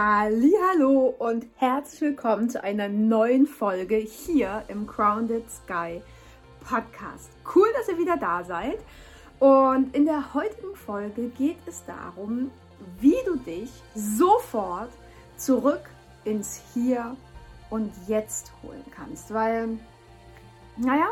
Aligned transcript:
Hallo 0.00 1.12
und 1.18 1.44
herzlich 1.56 2.00
willkommen 2.02 2.48
zu 2.48 2.62
einer 2.62 2.88
neuen 2.88 3.48
Folge 3.48 3.96
hier 3.96 4.62
im 4.68 4.86
Grounded 4.86 5.50
Sky 5.50 6.00
Podcast. 6.60 7.30
Cool, 7.52 7.66
dass 7.76 7.88
ihr 7.88 7.98
wieder 7.98 8.16
da 8.16 8.44
seid. 8.44 8.78
Und 9.40 9.96
in 9.96 10.04
der 10.04 10.34
heutigen 10.34 10.76
Folge 10.76 11.30
geht 11.30 11.56
es 11.66 11.84
darum, 11.84 12.52
wie 13.00 13.16
du 13.26 13.38
dich 13.38 13.70
sofort 13.96 14.92
zurück 15.36 15.90
ins 16.24 16.62
Hier 16.74 17.16
und 17.68 17.92
Jetzt 18.06 18.52
holen 18.62 18.84
kannst. 18.94 19.34
Weil, 19.34 19.80
naja, 20.76 21.08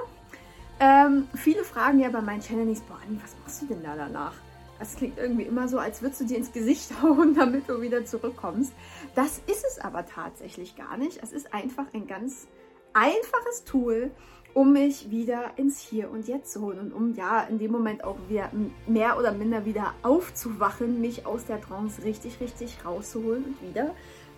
ähm, 0.79 1.27
viele 1.35 1.65
fragen 1.65 1.99
ja 1.99 2.09
bei 2.09 2.21
meinen 2.21 2.41
Channels, 2.41 2.83
boah, 2.83 3.01
was 3.21 3.35
machst 3.43 3.63
du 3.63 3.67
denn 3.67 3.83
da 3.83 3.97
danach? 3.97 4.35
Das 4.79 4.97
klingt 4.97 5.19
irgendwie 5.19 5.45
immer 5.45 5.69
so, 5.69 5.79
als 5.79 6.03
würdest 6.03 6.21
du 6.21 6.25
dir 6.25 6.37
ins 6.37 6.53
Gesicht 6.53 6.91
hauen, 7.03 7.35
damit 7.35 7.69
du 7.69 7.81
wieder 7.81 8.05
zurückkommst. 8.05 8.73
Das 9.15 9.41
ist 9.47 9.65
es 9.67 9.79
aber 9.79 10.07
tatsächlich 10.07 10.77
gar 10.77 10.97
nicht. 10.97 11.23
Es 11.23 11.33
ist 11.33 11.53
einfach 11.55 11.87
ein 11.95 12.07
ganz 12.07 12.47
einfaches 12.93 13.65
Tool, 13.65 14.11
um 14.55 14.73
mich 14.73 15.11
wieder 15.11 15.59
ins 15.59 15.79
Hier 15.79 16.11
und 16.11 16.27
Jetzt 16.29 16.53
zu 16.53 16.63
holen 16.63 16.79
und 16.79 16.93
um 16.93 17.15
ja 17.15 17.43
in 17.43 17.59
dem 17.59 17.71
Moment 17.71 18.05
auch 18.05 18.17
wieder 18.29 18.51
mehr 18.87 19.19
oder 19.19 19.33
minder 19.33 19.67
wieder 19.67 19.93
aufzuwachen, 20.03 21.01
mich 21.01 21.27
aus 21.27 21.45
der 21.45 21.61
Trance 21.61 22.03
richtig, 22.05 22.41
richtig 22.41 22.79
rauszuholen 22.85 23.45
und 23.45 23.63
wieder 23.63 23.95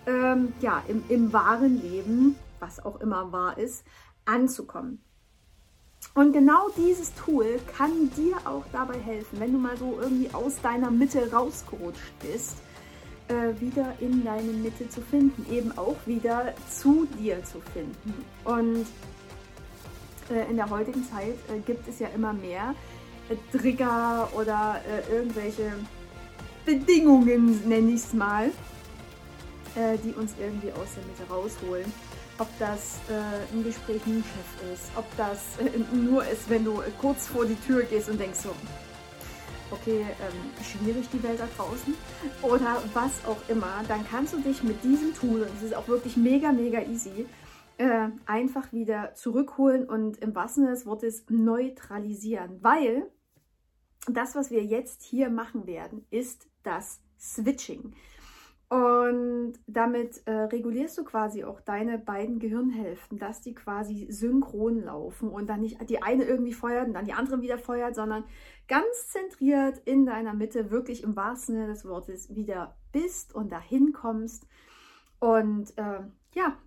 ähm, 0.07 0.55
ja 0.61 0.83
im, 0.89 1.05
im 1.09 1.33
wahren 1.33 1.81
Leben, 1.81 2.37
was 2.59 2.85
auch 2.85 3.01
immer 3.01 3.31
wahr 3.31 3.59
ist, 3.59 3.85
anzukommen. 4.25 5.01
Und 6.15 6.33
genau 6.33 6.69
dieses 6.77 7.15
Tool 7.15 7.61
kann 7.77 8.11
dir 8.17 8.37
auch 8.45 8.65
dabei 8.73 8.99
helfen, 8.99 9.39
wenn 9.39 9.53
du 9.53 9.59
mal 9.59 9.77
so 9.77 9.99
irgendwie 10.01 10.29
aus 10.33 10.61
deiner 10.61 10.91
Mitte 10.91 11.31
rausgerutscht 11.31 12.13
bist, 12.21 12.57
äh, 13.29 13.61
wieder 13.61 13.95
in 14.01 14.25
deine 14.25 14.53
Mitte 14.53 14.89
zu 14.89 15.01
finden, 15.01 15.47
eben 15.53 15.77
auch 15.77 15.97
wieder 16.07 16.55
zu 16.69 17.07
dir 17.19 17.45
zu 17.45 17.61
finden. 17.73 18.25
Und 18.45 18.87
äh, 20.31 20.51
in 20.51 20.57
der 20.57 20.69
heutigen 20.71 21.05
Zeit 21.09 21.37
äh, 21.49 21.61
gibt 21.65 21.87
es 21.89 21.99
ja 21.99 22.09
immer 22.15 22.33
mehr 22.33 22.75
äh, 23.29 23.57
Trigger 23.57 24.29
oder 24.35 24.81
äh, 24.89 25.15
irgendwelche 25.15 25.73
Bedingungen, 26.65 27.67
nenne 27.69 27.93
ich 27.93 28.03
es 28.03 28.13
mal, 28.13 28.51
äh, 29.77 29.99
die 29.99 30.13
uns 30.13 30.35
irgendwie 30.41 30.73
aus 30.73 30.95
der 30.97 31.05
Mitte 31.05 31.33
rausholen. 31.33 31.93
Ob 32.39 32.49
das 32.59 32.99
äh, 33.09 33.55
ein 33.55 33.65
Gespräch 33.65 34.05
mit 34.07 34.17
dem 34.17 34.23
Chef 34.23 34.73
ist, 34.73 34.91
ob 34.97 35.05
das 35.17 35.59
äh, 35.59 35.79
nur 35.95 36.25
ist, 36.25 36.49
wenn 36.49 36.65
du 36.65 36.81
kurz 37.01 37.27
vor 37.27 37.45
die 37.45 37.57
Tür 37.57 37.83
gehst 37.83 38.09
und 38.09 38.21
denkst 38.21 38.39
so, 38.41 38.55
okay, 39.71 40.01
ähm, 40.01 40.65
schwierig 40.65 41.09
die 41.13 41.23
Welt 41.23 41.41
da 41.41 41.49
draußen? 41.57 41.95
Oder 42.43 42.83
was 42.95 43.25
auch 43.27 43.49
immer, 43.49 43.83
dann 43.89 44.07
kannst 44.09 44.33
du 44.35 44.39
dich 44.39 44.63
mit 44.63 44.83
diesem 44.85 45.15
Tool, 45.15 45.43
und 45.43 45.51
es 45.57 45.63
ist 45.63 45.75
auch 45.75 45.89
wirklich 45.89 46.17
mega, 46.17 46.53
mega 46.53 46.83
easy, 46.83 47.27
äh, 47.79 48.09
einfach 48.27 48.73
wieder 48.73 49.15
zurückholen 49.15 49.89
und 49.89 50.19
im 50.19 50.35
wahrsten 50.35 50.65
Sinne 50.65 50.75
des 50.75 50.87
Wortes 50.87 51.25
neutralisieren, 51.29 52.59
weil 52.63 53.11
das, 54.07 54.35
was 54.35 54.51
wir 54.51 54.65
jetzt 54.65 55.03
hier 55.03 55.31
machen 55.31 55.67
werden, 55.67 56.05
ist 56.11 56.49
das 56.63 57.01
Switching. 57.19 57.95
Und 58.69 59.55
damit 59.67 60.21
äh, 60.27 60.31
regulierst 60.31 60.99
du 60.99 61.05
quasi 61.05 61.43
auch 61.43 61.61
deine 61.63 61.99
beiden 61.99 62.39
Gehirnhälften, 62.39 63.19
dass 63.19 63.41
die 63.41 63.55
quasi 63.55 64.09
synchron 64.11 64.85
laufen 64.85 65.31
und 65.31 65.49
dann 65.49 65.63
nicht 65.63 65.89
die 65.89 66.03
eine 66.03 66.25
irgendwie 66.25 66.53
feuert 66.53 66.87
und 66.87 66.93
dann 66.93 67.07
die 67.07 67.15
andere 67.15 67.41
wieder 67.41 67.57
feuert, 67.57 67.95
sondern 67.95 68.25
ganz 68.67 69.09
zentriert 69.09 69.81
in 69.87 70.05
deiner 70.05 70.35
Mitte, 70.35 70.71
wirklich 70.71 71.03
im 71.03 71.17
wahrsten 71.17 71.55
Sinne 71.55 71.69
des 71.69 71.87
Wortes, 71.87 72.35
wieder 72.35 72.77
bist 72.93 73.35
und 73.35 73.51
dahin 73.53 73.95
kommst. 73.95 74.47
Und 75.19 75.77
äh, 75.79 76.01
ja, 76.35 76.59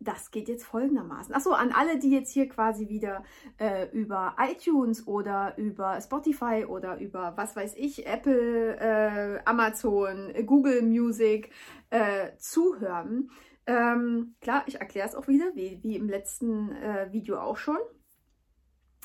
das 0.00 0.30
geht 0.30 0.48
jetzt 0.48 0.64
folgendermaßen. 0.64 1.34
Achso, 1.34 1.52
an 1.52 1.72
alle, 1.72 1.98
die 1.98 2.10
jetzt 2.10 2.32
hier 2.32 2.48
quasi 2.48 2.88
wieder 2.88 3.22
äh, 3.58 3.88
über 3.92 4.34
iTunes 4.38 5.06
oder 5.06 5.56
über 5.58 6.00
Spotify 6.00 6.64
oder 6.66 6.98
über 6.98 7.34
was 7.36 7.54
weiß 7.54 7.74
ich, 7.76 8.06
Apple, 8.06 8.76
äh, 8.78 9.40
Amazon, 9.44 10.32
Google 10.46 10.82
Music 10.82 11.50
äh, 11.90 12.30
zuhören. 12.38 13.30
Ähm, 13.66 14.34
klar, 14.40 14.64
ich 14.66 14.80
erkläre 14.80 15.06
es 15.06 15.14
auch 15.14 15.28
wieder, 15.28 15.54
wie, 15.54 15.78
wie 15.82 15.96
im 15.96 16.08
letzten 16.08 16.72
äh, 16.72 17.12
Video 17.12 17.38
auch 17.38 17.58
schon. 17.58 17.78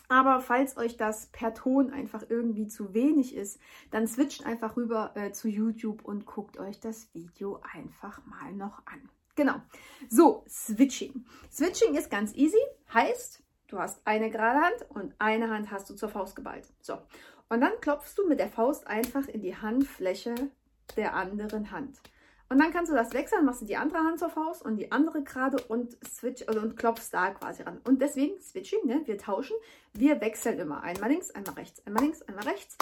Aber 0.08 0.40
falls 0.40 0.78
euch 0.78 0.98
das 0.98 1.28
per 1.28 1.54
Ton 1.54 1.92
einfach 1.92 2.24
irgendwie 2.30 2.68
zu 2.68 2.94
wenig 2.94 3.36
ist, 3.36 3.60
dann 3.92 4.08
switcht 4.08 4.46
einfach 4.46 4.78
rüber 4.78 5.12
äh, 5.16 5.32
zu 5.32 5.50
YouTube 5.50 6.06
und 6.06 6.26
guckt 6.26 6.58
euch 6.58 6.80
das 6.80 7.14
Video 7.14 7.60
einfach 7.74 8.24
mal 8.26 8.54
noch 8.54 8.86
an. 8.86 9.10
Genau. 9.36 9.56
So, 10.10 10.44
Switching. 10.48 11.26
Switching 11.52 11.96
ist 11.96 12.10
ganz 12.10 12.34
easy. 12.36 12.58
Heißt, 12.94 13.42
du 13.68 13.80
hast 13.80 14.00
eine 14.06 14.30
gerade 14.30 14.60
Hand 14.62 14.86
und 14.90 15.14
eine 15.20 15.50
Hand 15.50 15.72
hast 15.72 15.90
du 15.90 15.96
zur 15.96 16.10
Faust 16.10 16.36
geballt. 16.36 16.66
So. 16.82 16.98
Und 17.50 17.62
dann 17.62 17.80
klopfst 17.82 18.16
du 18.18 18.28
mit 18.28 18.40
der 18.40 18.50
Faust 18.50 18.88
einfach 18.88 19.28
in 19.28 19.42
die 19.42 19.56
Handfläche 19.56 20.36
der 20.96 21.14
anderen 21.14 21.72
Hand. 21.72 22.00
Und 22.48 22.60
dann 22.60 22.72
kannst 22.72 22.92
du 22.92 22.96
das 22.96 23.14
wechseln, 23.14 23.44
machst 23.44 23.62
du 23.62 23.66
die 23.66 23.76
andere 23.76 24.00
Hand 24.00 24.20
zur 24.20 24.30
Faust 24.30 24.64
und 24.64 24.78
die 24.78 24.92
andere 24.92 25.24
gerade 25.24 25.58
und 25.68 25.98
switch 26.06 26.48
also 26.48 26.62
und 26.62 26.78
klopfst 26.78 27.10
da 27.12 27.32
quasi 27.32 27.64
ran. 27.64 27.82
Und 27.86 28.02
deswegen 28.02 28.40
Switching, 28.40 28.86
ne? 28.86 29.02
wir 29.06 29.18
tauschen, 29.18 29.56
wir 29.94 30.22
wechseln 30.22 30.60
immer. 30.60 30.84
Einmal 30.84 31.10
links, 31.10 31.32
einmal 31.32 31.56
rechts, 31.56 31.86
einmal 31.88 32.04
links, 32.04 32.22
einmal 32.22 32.48
rechts. 32.48 32.78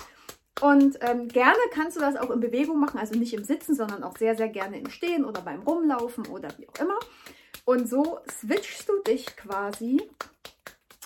Und 0.63 0.97
ähm, 1.01 1.27
gerne 1.27 1.59
kannst 1.73 1.97
du 1.97 1.99
das 1.99 2.15
auch 2.15 2.29
in 2.29 2.39
Bewegung 2.39 2.79
machen, 2.79 2.97
also 2.97 3.19
nicht 3.19 3.33
im 3.33 3.43
Sitzen, 3.43 3.75
sondern 3.75 4.01
auch 4.01 4.17
sehr, 4.17 4.37
sehr 4.37 4.47
gerne 4.47 4.79
im 4.79 4.89
Stehen 4.89 5.25
oder 5.25 5.41
beim 5.41 5.61
Rumlaufen 5.63 6.25
oder 6.27 6.47
wie 6.57 6.69
auch 6.69 6.79
immer. 6.79 6.97
Und 7.65 7.89
so 7.89 8.19
switchst 8.31 8.87
du 8.87 9.01
dich 9.01 9.25
quasi 9.35 10.01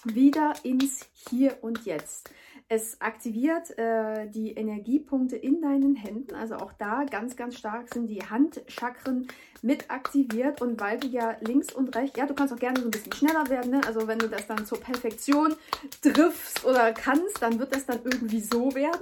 wieder 0.03 0.53
ins 0.61 1.07
Hier 1.27 1.57
und 1.61 1.85
Jetzt. 1.85 2.29
Es 2.69 3.01
aktiviert 3.01 3.75
äh, 3.79 4.27
die 4.29 4.51
Energiepunkte 4.51 5.35
in 5.35 5.59
deinen 5.59 5.95
Händen. 5.95 6.35
Also 6.35 6.57
auch 6.57 6.73
da 6.73 7.05
ganz, 7.05 7.35
ganz 7.35 7.57
stark 7.57 7.91
sind 7.91 8.09
die 8.09 8.23
Handchakren 8.23 9.27
mit 9.63 9.89
aktiviert. 9.89 10.61
Und 10.61 10.79
weil 10.79 10.99
du 10.99 11.07
ja 11.07 11.35
links 11.41 11.73
und 11.73 11.95
rechts, 11.95 12.15
ja, 12.15 12.27
du 12.27 12.35
kannst 12.35 12.53
auch 12.53 12.59
gerne 12.59 12.79
so 12.79 12.85
ein 12.85 12.91
bisschen 12.91 13.13
schneller 13.13 13.49
werden. 13.49 13.71
Ne? 13.71 13.81
Also 13.87 14.07
wenn 14.07 14.19
du 14.19 14.29
das 14.29 14.45
dann 14.45 14.67
zur 14.67 14.79
Perfektion 14.79 15.55
triffst 16.03 16.63
oder 16.63 16.93
kannst, 16.93 17.41
dann 17.41 17.57
wird 17.57 17.73
das 17.73 17.87
dann 17.87 18.01
irgendwie 18.03 18.41
so 18.41 18.75
werden. 18.75 19.01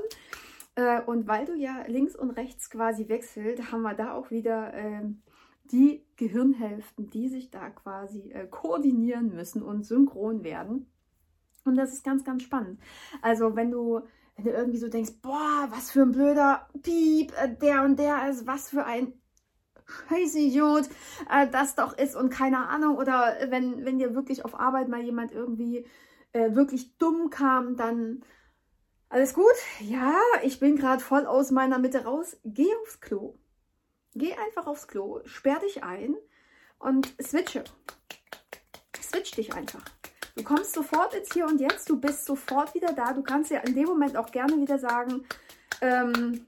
Äh, 0.76 1.02
und 1.02 1.28
weil 1.28 1.46
du 1.46 1.56
ja 1.56 1.86
links 1.88 2.16
und 2.16 2.32
rechts 2.32 2.70
quasi 2.70 3.08
wechselt, 3.08 3.72
haben 3.72 3.82
wir 3.82 3.94
da 3.94 4.14
auch 4.14 4.30
wieder 4.30 4.74
äh, 4.74 5.04
die 5.72 6.06
Gehirnhälften, 6.18 7.10
die 7.10 7.30
sich 7.30 7.50
da 7.50 7.70
quasi 7.70 8.32
äh, 8.32 8.46
koordinieren 8.48 9.34
müssen 9.34 9.64
und 9.64 9.86
synchron 9.86 10.44
werden. 10.44 10.92
Und 11.64 11.76
das 11.76 11.94
ist 11.94 12.04
ganz, 12.04 12.24
ganz 12.24 12.44
spannend. 12.44 12.80
Also 13.22 13.56
wenn 13.56 13.72
du, 13.72 14.02
wenn 14.36 14.46
du 14.46 14.52
irgendwie 14.52 14.78
so 14.78 14.90
denkst, 14.90 15.14
boah, 15.22 15.68
was 15.72 15.92
für 15.92 16.02
ein 16.02 16.12
blöder 16.12 16.68
Piep, 16.84 17.32
äh, 17.42 17.56
der 17.56 17.84
und 17.84 17.98
der 17.98 18.30
ist, 18.30 18.46
was 18.46 18.70
für 18.70 18.86
ein 18.86 19.14
Scheißidiot 20.10 20.90
äh, 21.32 21.48
das 21.50 21.76
doch 21.76 21.98
ist 21.98 22.16
und 22.16 22.30
keine 22.30 22.68
Ahnung. 22.68 22.98
Oder 22.98 23.38
wenn, 23.50 23.86
wenn 23.86 23.98
dir 23.98 24.14
wirklich 24.14 24.44
auf 24.44 24.60
Arbeit 24.60 24.90
mal 24.90 25.02
jemand 25.02 25.32
irgendwie 25.32 25.86
wirklich 26.50 26.98
dumm 26.98 27.30
kam, 27.30 27.78
dann 27.78 28.22
alles 29.16 29.34
gut? 29.34 29.56
Ja, 29.80 30.14
ich 30.44 30.60
bin 30.60 30.76
gerade 30.76 31.02
voll 31.02 31.26
aus 31.26 31.50
meiner 31.50 31.80
Mitte 31.80 32.04
raus. 32.04 32.36
Geh 32.44 32.68
aufs 32.82 33.00
Klo. 33.00 33.34
Geh 34.14 34.34
einfach 34.34 34.68
aufs 34.68 34.90
Klo, 34.90 35.22
sperr 35.24 35.60
dich 35.60 35.84
ein 35.84 36.18
und 36.80 37.14
switche. 37.22 37.64
Switch 39.02 39.32
dich 39.32 39.54
einfach. 39.54 39.86
Du 40.36 40.44
kommst 40.44 40.74
sofort 40.74 41.14
ins 41.14 41.32
Hier 41.32 41.46
und 41.46 41.62
Jetzt, 41.62 41.90
du 41.90 41.98
bist 41.98 42.26
sofort 42.26 42.74
wieder 42.76 42.92
da. 42.92 43.14
Du 43.14 43.24
kannst 43.24 43.52
ja 43.52 43.62
in 43.62 43.74
dem 43.74 43.86
Moment 43.86 44.18
auch 44.18 44.32
gerne 44.32 44.58
wieder 44.58 44.80
sagen, 44.80 45.26
ähm, 45.80 46.46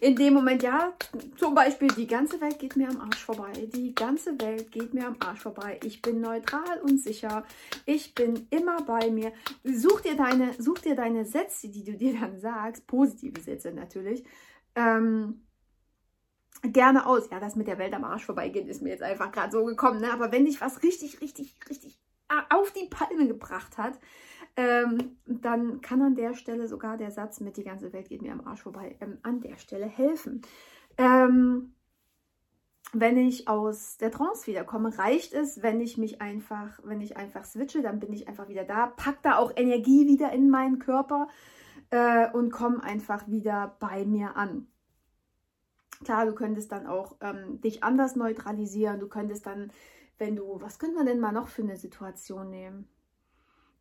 in 0.00 0.16
dem 0.16 0.34
Moment, 0.34 0.62
ja, 0.62 0.92
zum 1.36 1.54
Beispiel, 1.54 1.88
die 1.88 2.06
ganze 2.06 2.40
Welt 2.40 2.58
geht 2.58 2.76
mir 2.76 2.88
am 2.88 3.00
Arsch 3.00 3.24
vorbei. 3.24 3.52
Die 3.74 3.94
ganze 3.94 4.40
Welt 4.40 4.70
geht 4.72 4.94
mir 4.94 5.06
am 5.06 5.16
Arsch 5.20 5.40
vorbei. 5.40 5.78
Ich 5.84 6.02
bin 6.02 6.20
neutral 6.20 6.80
und 6.82 7.00
sicher. 7.00 7.44
Ich 7.84 8.14
bin 8.14 8.46
immer 8.50 8.82
bei 8.82 9.10
mir. 9.10 9.32
Such 9.64 10.00
dir 10.00 10.16
deine, 10.16 10.54
such 10.58 10.80
dir 10.80 10.96
deine 10.96 11.24
Sätze, 11.24 11.68
die 11.68 11.84
du 11.84 11.92
dir 11.92 12.18
dann 12.18 12.38
sagst, 12.38 12.86
positive 12.86 13.40
Sätze 13.40 13.72
natürlich, 13.72 14.24
ähm, 14.74 15.46
gerne 16.62 17.06
aus. 17.06 17.30
Ja, 17.30 17.40
das 17.40 17.56
mit 17.56 17.66
der 17.66 17.78
Welt 17.78 17.94
am 17.94 18.04
Arsch 18.04 18.24
vorbeigeht, 18.24 18.68
ist 18.68 18.82
mir 18.82 18.90
jetzt 18.90 19.02
einfach 19.02 19.30
gerade 19.32 19.52
so 19.52 19.64
gekommen. 19.64 20.00
Ne? 20.00 20.12
Aber 20.12 20.32
wenn 20.32 20.44
dich 20.44 20.60
was 20.60 20.82
richtig, 20.82 21.20
richtig, 21.20 21.56
richtig 21.68 21.98
auf 22.50 22.72
die 22.72 22.88
Palme 22.88 23.28
gebracht 23.28 23.78
hat, 23.78 23.98
ähm, 24.56 25.16
dann 25.26 25.80
kann 25.82 26.00
an 26.02 26.14
der 26.14 26.34
Stelle 26.34 26.66
sogar 26.66 26.96
der 26.96 27.10
Satz 27.10 27.40
mit 27.40 27.56
die 27.56 27.64
ganze 27.64 27.92
Welt 27.92 28.08
geht 28.08 28.22
mir 28.22 28.32
am 28.32 28.46
Arsch 28.46 28.62
vorbei 28.62 28.96
ähm, 29.00 29.18
an 29.22 29.40
der 29.40 29.58
Stelle 29.58 29.86
helfen. 29.86 30.42
Ähm, 30.96 31.74
wenn 32.92 33.18
ich 33.18 33.48
aus 33.48 33.98
der 33.98 34.10
Trance 34.10 34.46
wiederkomme, 34.46 34.96
reicht 34.96 35.34
es, 35.34 35.62
wenn 35.62 35.80
ich 35.80 35.98
mich 35.98 36.22
einfach, 36.22 36.80
wenn 36.84 37.00
ich 37.00 37.16
einfach 37.16 37.44
switche, 37.44 37.82
dann 37.82 38.00
bin 38.00 38.12
ich 38.12 38.28
einfach 38.28 38.48
wieder 38.48 38.64
da, 38.64 38.86
pack 38.86 39.22
da 39.22 39.36
auch 39.36 39.52
Energie 39.56 40.06
wieder 40.06 40.32
in 40.32 40.48
meinen 40.48 40.78
Körper 40.78 41.28
äh, 41.90 42.30
und 42.30 42.50
komme 42.50 42.82
einfach 42.82 43.28
wieder 43.28 43.76
bei 43.80 44.04
mir 44.06 44.36
an. 44.36 44.68
Klar, 46.04 46.26
du 46.26 46.34
könntest 46.34 46.72
dann 46.72 46.86
auch 46.86 47.16
ähm, 47.20 47.60
dich 47.60 47.82
anders 47.82 48.16
neutralisieren. 48.16 49.00
Du 49.00 49.08
könntest 49.08 49.46
dann, 49.46 49.72
wenn 50.18 50.36
du, 50.36 50.60
was 50.60 50.78
könnte 50.78 50.96
man 50.96 51.06
denn 51.06 51.20
mal 51.20 51.32
noch 51.32 51.48
für 51.48 51.62
eine 51.62 51.76
Situation 51.76 52.50
nehmen? 52.50 52.88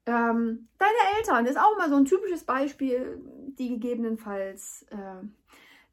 Ähm, 0.06 0.68
deine 0.78 1.18
Eltern 1.18 1.46
ist 1.46 1.58
auch 1.58 1.78
mal 1.78 1.90
so 1.90 1.96
ein 1.96 2.06
typisches 2.06 2.44
Beispiel, 2.44 3.20
die 3.58 3.70
gegebenenfalls 3.70 4.86
äh, 4.90 5.26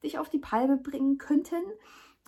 dich 0.03 0.19
auf 0.19 0.29
die 0.29 0.39
Palme 0.39 0.77
bringen 0.77 1.19
könnten. 1.19 1.63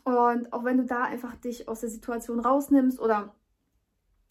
Und 0.04 0.52
auch 0.52 0.64
wenn 0.64 0.78
du 0.78 0.84
da 0.84 1.04
einfach 1.04 1.34
dich 1.36 1.68
aus 1.68 1.80
der 1.80 1.90
Situation 1.90 2.40
rausnimmst 2.40 3.00
oder 3.00 3.34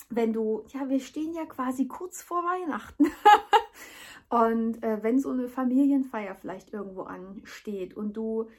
wenn 0.10 0.34
du, 0.34 0.66
ja, 0.70 0.90
wir 0.90 1.00
stehen 1.00 1.34
ja 1.34 1.46
quasi 1.46 1.88
kurz 1.88 2.22
vor 2.22 2.44
Weihnachten. 2.44 3.06
und 4.30 4.84
äh, 4.84 5.02
wenn 5.02 5.20
so 5.20 5.32
eine 5.32 5.48
Familienfeier 5.48 6.36
vielleicht 6.36 6.74
irgendwo 6.74 7.04
ansteht 7.04 7.96
und 7.96 8.14
du 8.14 8.50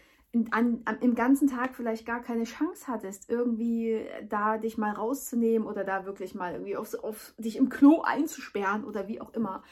an, 0.51 0.83
an, 0.85 0.99
im 1.01 1.15
ganzen 1.15 1.49
Tag 1.49 1.75
vielleicht 1.75 2.07
gar 2.07 2.21
keine 2.23 2.45
Chance 2.45 2.87
hattest, 2.89 3.31
irgendwie 3.31 4.07
da 4.29 4.59
dich 4.59 4.77
mal 4.79 4.93
rauszunehmen 4.93 5.67
oder 5.67 5.85
da 5.85 6.07
wirklich 6.07 6.35
mal 6.35 6.53
irgendwie 6.53 6.77
auf, 6.77 6.95
auf 6.95 7.35
dich 7.39 7.57
im 7.57 7.69
Klo 7.69 8.03
einzusperren 8.03 8.85
oder 8.85 9.09
wie 9.09 9.21
auch 9.21 9.33
immer, 9.33 9.63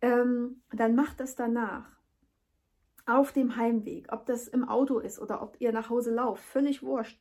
ähm, 0.00 0.62
dann 0.72 0.94
mach 0.94 1.14
das 1.14 1.34
danach. 1.34 1.84
Auf 3.08 3.32
dem 3.32 3.54
Heimweg, 3.56 4.12
ob 4.12 4.26
das 4.26 4.48
im 4.48 4.68
Auto 4.68 4.98
ist 4.98 5.20
oder 5.20 5.40
ob 5.40 5.60
ihr 5.60 5.70
nach 5.70 5.90
Hause 5.90 6.12
lauft, 6.12 6.42
völlig 6.42 6.82
wurscht. 6.82 7.20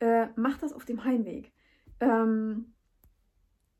Äh, 0.00 0.28
mach 0.34 0.58
das 0.58 0.72
auf 0.72 0.84
dem 0.84 1.04
Heimweg. 1.04 1.52
Ähm, 2.00 2.74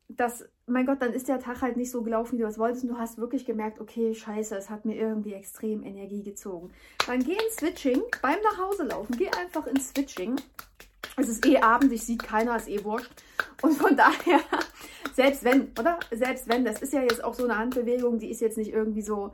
das, 0.07 0.49
mein 0.65 0.85
Gott, 0.85 1.01
dann 1.01 1.13
ist 1.13 1.27
der 1.27 1.39
Tag 1.39 1.61
halt 1.61 1.75
nicht 1.75 1.91
so 1.91 2.03
gelaufen, 2.03 2.37
wie 2.37 2.41
du 2.41 2.47
es 2.47 2.57
wolltest 2.57 2.83
und 2.83 2.91
du 2.91 2.97
hast 2.97 3.17
wirklich 3.17 3.45
gemerkt, 3.45 3.81
okay, 3.81 4.13
scheiße, 4.13 4.55
es 4.55 4.69
hat 4.69 4.85
mir 4.85 4.95
irgendwie 4.95 5.33
extrem 5.33 5.83
Energie 5.83 6.23
gezogen. 6.23 6.71
Dann 7.05 7.23
geh 7.23 7.33
ins 7.33 7.57
Switching, 7.57 8.01
beim 8.21 8.39
Nachhauselaufen, 8.41 9.17
geh 9.17 9.29
einfach 9.29 9.67
ins 9.67 9.89
Switching. 9.89 10.37
Es 11.17 11.27
ist 11.27 11.45
eh 11.45 11.57
Abend, 11.57 11.91
ich 11.91 12.03
sieht 12.03 12.23
keiner, 12.23 12.55
ist 12.55 12.69
eh 12.69 12.83
wurscht. 12.83 13.11
Und 13.61 13.73
von 13.73 13.95
daher, 13.97 14.39
selbst 15.13 15.43
wenn, 15.43 15.71
oder? 15.77 15.99
Selbst 16.11 16.47
wenn, 16.47 16.63
das 16.63 16.81
ist 16.81 16.93
ja 16.93 17.01
jetzt 17.01 17.23
auch 17.23 17.33
so 17.33 17.43
eine 17.43 17.57
Handbewegung, 17.57 18.19
die 18.19 18.31
ist 18.31 18.39
jetzt 18.39 18.57
nicht 18.57 18.71
irgendwie 18.71 19.01
so, 19.01 19.33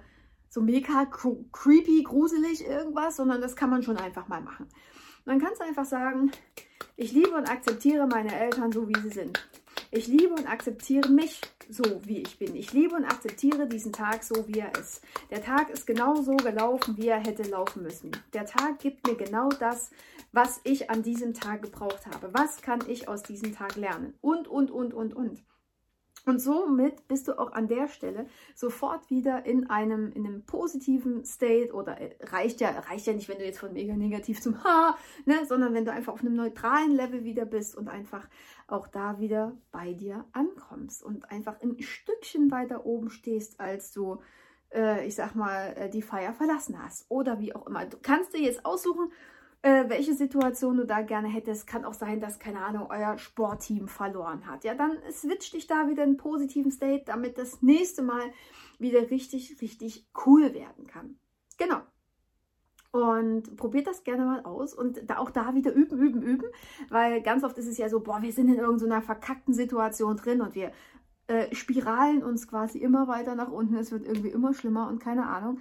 so 0.50 0.62
mega 0.62 1.06
creepy, 1.06 2.04
gruselig 2.04 2.66
irgendwas, 2.66 3.18
sondern 3.18 3.40
das 3.40 3.56
kann 3.56 3.70
man 3.70 3.84
schon 3.84 3.98
einfach 3.98 4.28
mal 4.28 4.42
machen. 4.42 4.68
Man 5.26 5.40
kann 5.40 5.54
es 5.54 5.62
einfach 5.62 5.86
sagen, 5.86 6.32
ich 6.96 7.12
liebe 7.12 7.36
und 7.36 7.50
akzeptiere 7.50 8.08
meine 8.08 8.36
Eltern 8.36 8.72
so, 8.72 8.90
wie 8.90 9.00
sie 9.00 9.10
sind. 9.10 9.48
Ich 9.92 10.06
liebe 10.06 10.36
und 10.36 10.48
akzeptiere 10.48 11.10
mich 11.10 11.42
so, 11.68 11.84
wie 12.06 12.20
ich 12.20 12.38
bin. 12.38 12.56
Ich 12.56 12.74
liebe 12.74 12.96
und 12.96 13.06
akzeptiere 13.06 13.68
diesen 13.68 13.92
Tag 13.92 14.24
so, 14.24 14.48
wie 14.48 14.60
er 14.60 14.72
ist. 14.80 15.02
Der 15.32 15.42
Tag 15.42 15.72
ist 15.72 15.88
genau 15.88 16.16
so 16.22 16.36
gelaufen, 16.36 16.96
wie 16.98 17.08
er 17.08 17.20
hätte 17.20 17.42
laufen 17.44 17.82
müssen. 17.82 18.12
Der 18.34 18.46
Tag 18.46 18.78
gibt 18.78 19.08
mir 19.08 19.16
genau 19.16 19.50
das, 19.50 19.90
was 20.32 20.62
ich 20.64 20.92
an 20.92 21.02
diesem 21.02 21.34
Tag 21.34 21.64
gebraucht 21.64 22.06
habe. 22.06 22.30
Was 22.34 22.62
kann 22.62 22.82
ich 22.88 23.08
aus 23.08 23.24
diesem 23.24 23.56
Tag 23.56 23.78
lernen? 23.78 24.14
Und, 24.22 24.48
und, 24.48 24.70
und, 24.70 24.94
und, 24.94 25.16
und. 25.16 25.44
Und 26.30 26.40
somit 26.40 27.08
bist 27.08 27.28
du 27.28 27.40
auch 27.40 27.54
an 27.54 27.68
der 27.68 27.88
Stelle 27.88 28.28
sofort 28.54 29.10
wieder 29.10 29.48
in 29.48 29.68
einem, 29.70 30.12
in 30.12 30.28
einem 30.28 30.46
positiven 30.46 31.26
State 31.26 31.74
oder 31.74 32.00
äh, 32.00 32.16
reicht 32.22 32.62
ja, 32.62 32.70
reicht 32.70 33.08
ja 33.08 33.14
nicht, 33.14 33.28
wenn 33.30 33.40
du 33.40 33.46
jetzt 33.46 33.60
von 33.60 33.74
mega 33.74 33.96
negativ 33.96 34.40
zum 34.40 34.64
Ha, 34.64 34.96
ne, 35.26 35.44
sondern 35.48 35.74
wenn 35.74 35.86
du 35.86 35.92
einfach 35.92 36.14
auf 36.14 36.22
einem 36.22 36.36
neutralen 36.36 36.92
Level 36.92 37.24
wieder 37.24 37.46
bist 37.46 37.76
und 37.76 37.88
einfach 37.88 38.28
auch 38.68 38.88
da 38.88 39.20
wieder 39.20 39.58
bei 39.72 39.94
dir 39.94 40.24
ankommst 40.32 41.02
und 41.04 41.32
einfach 41.32 41.60
ein 41.62 41.82
Stückchen 41.82 42.52
weiter 42.52 42.86
oben 42.86 43.10
stehst, 43.10 43.60
als 43.60 43.92
du, 43.92 44.22
äh, 44.72 45.08
ich 45.08 45.16
sag 45.16 45.34
mal, 45.34 45.74
äh, 45.78 45.90
die 45.90 46.04
Feier 46.04 46.34
verlassen 46.34 46.80
hast 46.80 47.08
oder 47.10 47.40
wie 47.40 47.56
auch 47.56 47.66
immer. 47.66 47.86
Du 47.88 47.98
kannst 48.00 48.36
dir 48.36 48.42
jetzt 48.42 48.68
aussuchen, 48.68 49.12
äh, 49.62 49.90
welche 49.90 50.14
Situation 50.14 50.78
du 50.78 50.86
da 50.86 51.02
gerne 51.02 51.28
hättest. 51.28 51.68
Kann 51.68 51.86
auch 51.86 51.94
sein, 51.94 52.22
dass, 52.22 52.40
keine 52.40 52.62
Ahnung, 52.62 52.88
euer 52.90 53.18
Sportteam 53.18 53.88
verloren 53.88 54.48
hat. 54.48 54.64
Ja, 54.64 54.74
dann 54.74 54.98
switch 55.12 55.52
dich 55.52 55.68
da 55.68 55.90
wieder 55.90 56.04
in 56.04 56.10
einen 56.10 56.18
positiven 56.18 56.72
State, 56.72 57.04
damit 57.06 57.38
das 57.38 57.62
nächste 57.62 58.02
Mal 58.02 58.24
wieder 58.78 59.10
richtig, 59.12 59.62
richtig 59.62 60.08
cool 60.26 60.54
werden 60.54 60.88
kann. 60.88 61.20
Genau. 61.58 61.82
Und 62.92 63.56
probiert 63.56 63.86
das 63.86 64.04
gerne 64.04 64.26
mal 64.26 64.44
aus 64.46 64.74
und 64.74 65.08
da 65.08 65.20
auch 65.20 65.30
da 65.30 65.54
wieder 65.54 65.72
üben, 65.72 66.00
üben, 66.00 66.24
üben, 66.24 66.48
weil 66.90 67.22
ganz 67.22 67.44
oft 67.44 67.56
ist 67.60 67.68
es 67.68 67.78
ja 67.78 67.88
so, 67.88 68.00
boah, 68.00 68.24
wir 68.24 68.32
sind 68.32 68.48
in 68.48 68.58
irgendeiner 68.58 69.04
verkackten 69.04 69.54
Situation 69.54 70.18
drin 70.18 70.42
und 70.42 70.56
wir 70.56 70.72
äh, 71.28 71.54
spiralen 71.54 72.24
uns 72.24 72.48
quasi 72.48 72.80
immer 72.80 73.08
weiter 73.08 73.36
nach 73.36 73.52
unten, 73.52 73.76
es 73.76 73.92
wird 73.92 74.08
irgendwie 74.08 74.30
immer 74.30 74.56
schlimmer 74.56 74.88
und 74.88 75.00
keine 75.00 75.28
Ahnung. 75.28 75.60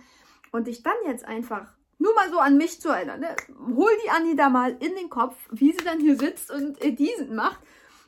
Und 0.52 0.68
dich 0.68 0.82
dann 0.82 0.94
jetzt 1.06 1.26
einfach 1.26 1.77
nur 1.98 2.14
mal 2.14 2.30
so 2.30 2.38
an 2.38 2.56
mich 2.56 2.80
zu 2.80 2.88
erinnern. 2.88 3.20
Ne? 3.20 3.34
Hol 3.74 3.90
die 4.04 4.10
Anni 4.10 4.36
da 4.36 4.48
mal 4.48 4.72
in 4.72 4.94
den 4.94 5.10
Kopf, 5.10 5.36
wie 5.50 5.72
sie 5.72 5.84
dann 5.84 6.00
hier 6.00 6.16
sitzt 6.16 6.50
und 6.50 6.80
äh, 6.82 6.92
diesen 6.92 7.34
macht. 7.34 7.60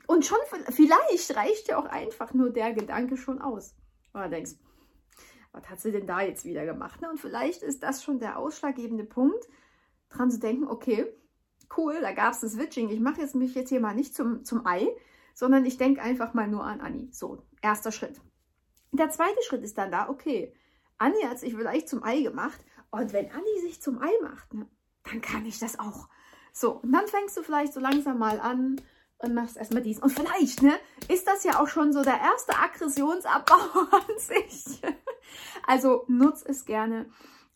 Und 0.07 0.25
schon 0.25 0.39
vielleicht 0.71 1.37
reicht 1.37 1.69
ja 1.69 1.79
auch 1.79 1.85
einfach 1.85 2.35
nur 2.35 2.51
der 2.51 2.73
Gedanke 2.73 3.17
schon 3.17 3.41
aus. 3.41 3.75
Du 4.13 4.29
denkst, 4.29 4.53
was 5.53 5.69
hat 5.69 5.81
sie 5.81 5.93
denn 5.93 6.07
da 6.07 6.21
jetzt 6.21 6.45
wieder 6.45 6.65
gemacht? 6.65 7.01
Ne? 7.01 7.11
Und 7.11 7.21
vielleicht 7.21 7.63
ist 7.63 7.83
das 7.83 8.03
schon 8.03 8.19
der 8.19 8.39
ausschlaggebende 8.39 9.05
Punkt, 9.05 9.49
dran 10.09 10.31
zu 10.31 10.41
denken, 10.41 10.67
okay, 10.67 11.07
cool, 11.77 12.01
da 12.01 12.13
gab 12.13 12.33
es 12.33 12.43
ein 12.43 12.51
Switching. 12.51 12.89
Ich 12.91 13.01
mache 13.01 13.21
jetzt 13.21 13.35
mich 13.35 13.55
jetzt 13.55 13.69
hier 13.69 13.81
mal 13.81 13.95
nicht 13.95 14.15
zum, 14.15 14.45
zum 14.45 14.67
Ei, 14.67 14.89
sondern 15.35 15.65
ich 15.65 15.79
denke 15.79 16.03
einfach 16.03 16.35
mal 16.35 16.49
nur 16.49 16.65
an 16.65 16.81
Anni. 16.81 17.09
So, 17.13 17.45
erster 17.63 17.93
Schritt. 17.93 18.21
Der 18.93 19.11
zweite 19.11 19.41
Schritt 19.43 19.63
ist 19.63 19.79
dann 19.79 19.93
da, 19.93 20.09
okay, 20.09 20.53
Anni 20.99 21.23
hat 21.23 21.39
sich 21.39 21.55
vielleicht 21.55 21.89
zum 21.89 22.03
Ei 22.03 22.23
gemacht 22.23 22.61
und 22.91 23.13
wenn 23.13 23.31
Anni 23.31 23.61
sich 23.63 23.81
zum 23.81 24.03
Ei 24.03 24.13
macht, 24.23 24.55
ne, 24.55 24.67
dann 25.05 25.21
kann 25.21 25.47
ich 25.47 25.59
das 25.59 25.79
auch. 25.79 26.09
So, 26.53 26.81
und 26.81 26.93
dann 26.93 27.07
fängst 27.07 27.37
du 27.37 27.43
vielleicht 27.43 27.73
so 27.73 27.81
langsam 27.81 28.19
mal 28.19 28.41
an 28.41 28.81
und 29.19 29.35
machst 29.35 29.57
erstmal 29.57 29.83
dies. 29.83 30.01
Und 30.01 30.11
vielleicht, 30.11 30.63
ne, 30.63 30.75
ist 31.09 31.27
das 31.27 31.45
ja 31.45 31.61
auch 31.61 31.69
schon 31.69 31.93
so 31.93 32.03
der 32.03 32.19
erste 32.21 32.57
Aggressionsabbau 32.57 33.81
an 33.91 34.19
sich. 34.19 34.81
Also 35.67 36.05
nutz 36.09 36.43
es 36.43 36.65
gerne, 36.65 37.07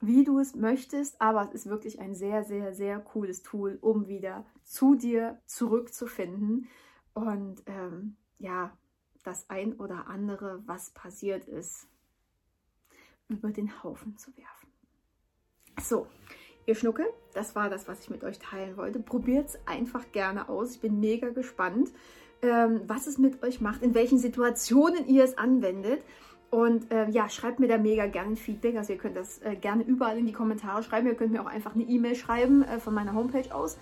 wie 0.00 0.24
du 0.24 0.38
es 0.38 0.54
möchtest, 0.54 1.20
aber 1.20 1.42
es 1.42 1.54
ist 1.54 1.66
wirklich 1.66 1.98
ein 2.00 2.14
sehr, 2.14 2.44
sehr, 2.44 2.74
sehr 2.74 3.00
cooles 3.00 3.42
Tool, 3.42 3.78
um 3.80 4.06
wieder 4.06 4.44
zu 4.62 4.94
dir 4.94 5.40
zurückzufinden 5.46 6.68
und 7.14 7.62
ähm, 7.66 8.16
ja, 8.38 8.76
das 9.22 9.48
ein 9.48 9.74
oder 9.74 10.06
andere, 10.08 10.62
was 10.66 10.90
passiert 10.90 11.46
ist, 11.46 11.88
über 13.28 13.50
den 13.50 13.82
Haufen 13.82 14.18
zu 14.18 14.36
werfen. 14.36 14.63
So, 15.82 16.06
ihr 16.66 16.74
Schnucke, 16.74 17.04
das 17.34 17.54
war 17.54 17.68
das, 17.68 17.88
was 17.88 18.00
ich 18.00 18.10
mit 18.10 18.24
euch 18.24 18.38
teilen 18.38 18.76
wollte. 18.76 19.00
Probiert 19.00 19.48
es 19.48 19.58
einfach 19.66 20.04
gerne 20.12 20.48
aus. 20.48 20.72
Ich 20.72 20.80
bin 20.80 21.00
mega 21.00 21.30
gespannt, 21.30 21.90
ähm, 22.42 22.82
was 22.86 23.06
es 23.06 23.18
mit 23.18 23.42
euch 23.42 23.60
macht, 23.60 23.82
in 23.82 23.94
welchen 23.94 24.18
Situationen 24.18 25.06
ihr 25.08 25.24
es 25.24 25.36
anwendet. 25.36 26.02
Und 26.50 26.92
äh, 26.92 27.08
ja, 27.10 27.28
schreibt 27.28 27.58
mir 27.58 27.66
da 27.66 27.78
mega 27.78 28.06
gerne 28.06 28.30
ein 28.30 28.36
Feedback. 28.36 28.76
Also 28.76 28.92
ihr 28.92 28.98
könnt 28.98 29.16
das 29.16 29.38
äh, 29.42 29.56
gerne 29.56 29.82
überall 29.82 30.16
in 30.18 30.26
die 30.26 30.32
Kommentare 30.32 30.84
schreiben. 30.84 31.08
Ihr 31.08 31.16
könnt 31.16 31.32
mir 31.32 31.42
auch 31.42 31.46
einfach 31.46 31.74
eine 31.74 31.82
E-Mail 31.82 32.14
schreiben 32.14 32.62
äh, 32.62 32.78
von 32.78 32.94
meiner 32.94 33.14
Homepage 33.14 33.52
aus. 33.52 33.76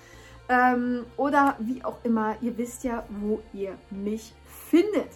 Ähm, 0.49 1.05
oder 1.17 1.57
wie 1.61 1.85
auch 1.85 1.99
immer, 2.03 2.37
ihr 2.41 2.57
wisst 2.57 2.85
ja, 2.85 3.05
wo 3.21 3.41
ihr 3.53 3.77
mich 3.91 4.33
findet. 4.71 5.11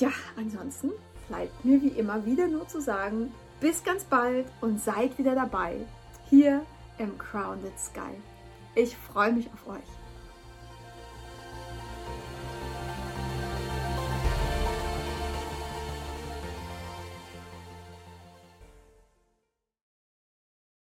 Ja, 0.00 0.10
ansonsten 0.36 0.90
bleibt 1.28 1.64
mir 1.64 1.80
wie 1.80 1.88
immer 1.88 2.26
wieder 2.26 2.48
nur 2.48 2.66
zu 2.68 2.80
sagen, 2.80 3.32
bis 3.60 3.82
ganz 3.84 4.04
bald 4.04 4.46
und 4.60 4.80
seid 4.80 5.18
wieder 5.18 5.34
dabei, 5.34 5.76
hier 6.28 6.62
im 6.98 7.16
Crowned 7.18 7.78
Sky. 7.78 8.00
Ich 8.74 8.96
freue 8.96 9.32
mich 9.32 9.48
auf 9.52 9.74
euch. 9.74 10.05